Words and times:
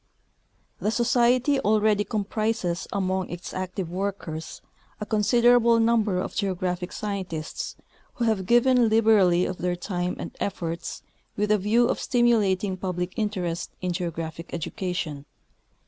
The 0.79 0.89
Society 0.89 1.59
already 1.59 2.03
comprises 2.03 2.87
among 2.91 3.29
its 3.29 3.53
active 3.53 3.91
workers 3.91 4.63
a 4.99 5.05
considerable 5.05 5.79
number 5.79 6.17
of 6.19 6.33
geographic 6.33 6.91
scientists, 6.91 7.75
who 8.15 8.23
have 8.25 8.47
given 8.47 8.89
liberally 8.89 9.45
of 9.45 9.59
their 9.59 9.75
time 9.75 10.15
and 10.17 10.35
efforts 10.39 11.03
with 11.37 11.51
a 11.51 11.59
view 11.59 11.87
of 11.87 11.99
stimulating 11.99 12.77
public 12.77 13.13
interest 13.15 13.75
in 13.79 13.91
geographic 13.93 14.51
education. 14.55 15.27